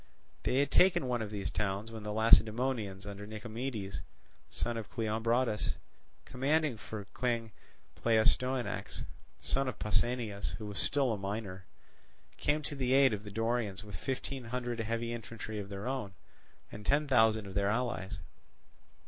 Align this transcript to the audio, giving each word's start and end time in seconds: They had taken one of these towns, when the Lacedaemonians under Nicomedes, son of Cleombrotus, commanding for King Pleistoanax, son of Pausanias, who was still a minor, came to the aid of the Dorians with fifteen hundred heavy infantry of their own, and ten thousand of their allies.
They 0.41 0.55
had 0.57 0.71
taken 0.71 1.07
one 1.07 1.21
of 1.21 1.29
these 1.29 1.51
towns, 1.51 1.91
when 1.91 2.01
the 2.01 2.11
Lacedaemonians 2.11 3.05
under 3.05 3.27
Nicomedes, 3.27 4.01
son 4.49 4.75
of 4.75 4.89
Cleombrotus, 4.89 5.75
commanding 6.25 6.77
for 6.77 7.05
King 7.15 7.51
Pleistoanax, 7.93 9.05
son 9.37 9.67
of 9.67 9.77
Pausanias, 9.77 10.55
who 10.57 10.65
was 10.65 10.79
still 10.79 11.13
a 11.13 11.19
minor, 11.19 11.65
came 12.37 12.63
to 12.63 12.75
the 12.75 12.93
aid 12.95 13.13
of 13.13 13.23
the 13.23 13.29
Dorians 13.29 13.83
with 13.83 13.95
fifteen 13.95 14.45
hundred 14.45 14.79
heavy 14.79 15.13
infantry 15.13 15.59
of 15.59 15.69
their 15.69 15.87
own, 15.87 16.15
and 16.71 16.83
ten 16.83 17.07
thousand 17.07 17.45
of 17.45 17.53
their 17.53 17.69
allies. 17.69 18.17